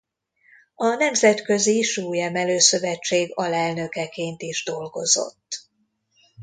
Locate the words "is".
4.41-4.63